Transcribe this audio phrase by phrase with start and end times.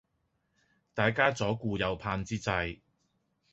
[0.95, 2.79] 大家左顧右盼之際